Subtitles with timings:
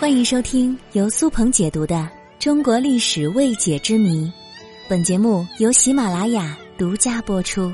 [0.00, 1.96] 欢迎收听由苏鹏解读的
[2.38, 4.26] 《中国历史未解之谜》，
[4.88, 7.72] 本节目由喜马拉雅独家播出。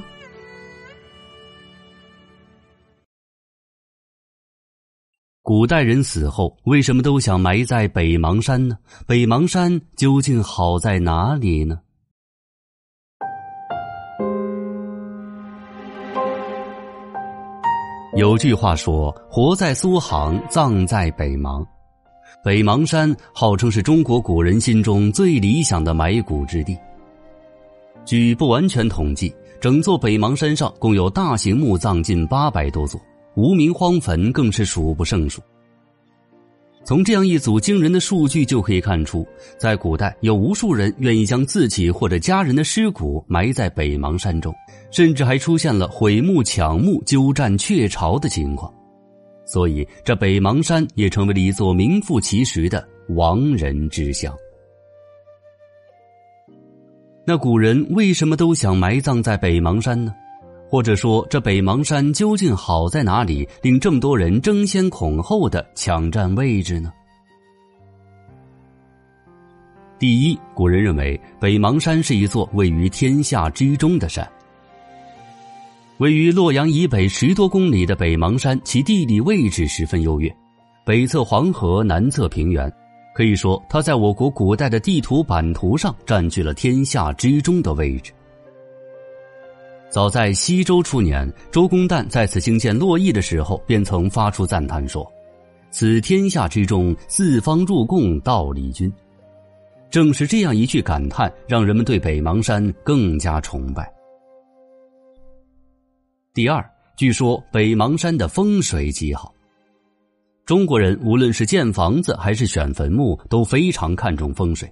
[5.43, 8.79] 古代人死后为什么都想埋在北邙山呢？
[9.07, 11.79] 北邙山究竟好在哪里呢？
[18.17, 21.63] 有句话说：“活在苏杭，葬在北邙。”
[22.43, 26.77] 北邙山号称是中国古人心中最理想的埋骨之地。
[28.05, 33.01] 据不完全统计，整座北邙山上共有大型墓葬近八百多座，
[33.35, 35.41] 无名荒坟更是数不胜数。
[36.85, 44.55] 从这样一组惊人的数据就可以看出，在古代有无数人愿意将自己或者家人的尸骨埋在北邙山中，
[44.91, 48.71] 甚至还出现了毁墓抢墓、鸠占鹊巢的情况。
[49.45, 54.35] 所以，这北邙山也成为了一座名副其实的亡人之乡。
[57.27, 60.15] 那古人为什么都想埋葬在北邙山呢？
[60.69, 66.93] 或者说，这北邙山究竟好在哪里，令这么多人争先恐后的抢占位置呢？
[69.99, 74.29] 第一，古人认为北邙山是一座位于天下之中的山。
[75.99, 80.35] 位于洛阳以北十多公里的北邙山，其地理位置十分优越，
[80.85, 82.71] 北侧黄河，南侧平原，
[83.15, 88.13] 可以说它在我国古代的地图版图上占据了天下之中的位置。
[89.89, 95.09] 早在西周初年，周公旦在此兴建洛邑的时候，便曾发出赞叹说
[95.71, 98.93] ：“此天下之中，四方入贡，道理君。”
[99.91, 103.89] 正是这样一句感叹，让人们对北邙山更加崇拜。
[106.35, 109.33] 第二，据说北邙山的风水极好。
[110.45, 114.69] 中国人无论是建房子还是选坟墓，都非常看重风水。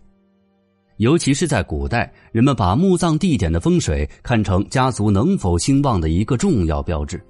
[0.96, 7.24] 尤其是在古代，人们把墓葬地点的风水看成家族能否兴旺的一个重要标志。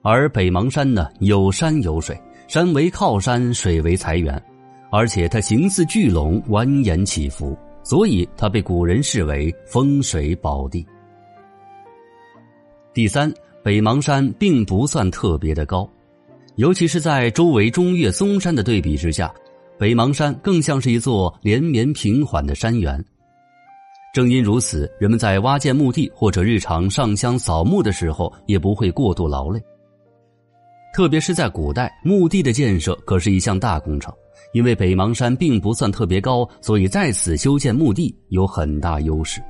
[0.00, 2.18] 而北邙山呢，有山有水，
[2.48, 4.42] 山为靠山，水为财源，
[4.90, 10.86] 而且它形似巨龙，蜿蜒起伏，所以它被古人视为风水宝地。
[12.94, 13.32] 第三，
[13.62, 15.88] 北邙山并不算特别的高，
[16.56, 19.32] 尤其是在周围中岳嵩山的对比之下，
[19.78, 23.02] 北邙山更像是一座连绵平缓的山原。
[24.12, 29.58] 正因如此，人们在挖建墓地或者日常上香扫墓的时候，也不会过度劳累。
[30.94, 34.12] 特别是在古代，墓地的建设可是一项大工程，
[34.52, 39.42] 因为北邙山并不算特别高，所以在此修建墓地有很大优势。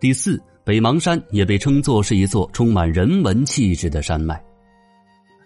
[0.00, 0.42] 第四。
[0.64, 4.42] 北邙山也被称作是一座充满人文气质的山脉。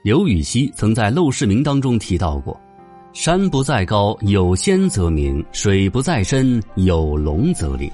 [0.04, 2.58] 刘禹锡曾在《陋室铭》当中提到过
[3.12, 7.90] ：“山不在高，有仙则名；水不在深，有龙则灵。”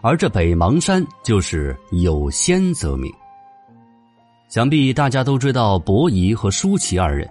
[0.00, 3.12] 而这北邙山就是有仙则名。
[4.48, 7.28] 想必大家都知道伯夷和舒淇二人，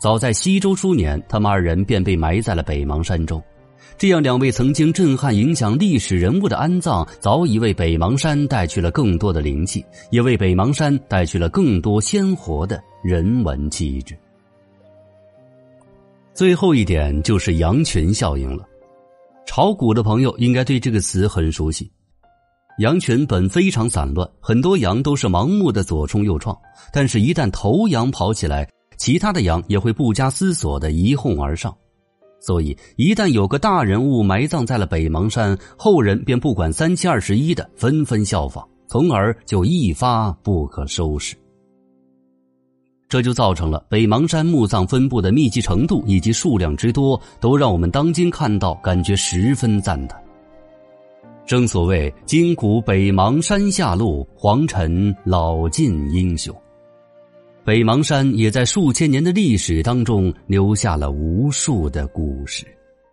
[0.00, 3.40] 早在西周初年，他们二人便被埋在了北邙山中。
[3.98, 14.14] 这样，两位曾经震撼影响历史人物的安葬，早已为北邙山带去了更多的灵气，也为北邙山带去了更多鲜活的人文气质。
[16.34, 18.68] 最后一点就是羊群效应了。
[19.46, 21.90] 炒股的朋友应该对这个词很熟悉。
[22.78, 26.54] 羊群本非常散乱，很多羊都是盲目的左冲右撞，
[26.92, 28.68] 但是，一旦头羊跑起来，
[28.98, 31.74] 其他的羊也会不加思索的一哄而上。
[32.38, 41.34] 所以，一旦有个大人物埋葬在了北邙山，后人便不管三七二十一的纷纷效仿，从而就一发不可收拾。
[43.08, 50.20] 这就造成了北邙山墓葬分布的密集程度以及数量之多，都让我们当今看到感觉十分赞叹。
[51.46, 56.52] 正所谓“今古北邙山下路，黄尘老尽英雄”。
[57.66, 62.75] 北邙山也在数千年的历史当中留下了无数的故事。